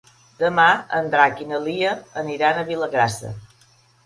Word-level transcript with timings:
Demà 0.43 0.63
en 0.99 1.09
Drac 1.15 1.43
i 1.45 1.47
na 1.51 1.59
Lia 1.67 1.93
aniran 2.23 2.59
a 2.59 2.65
Vilagrassa. 2.71 3.33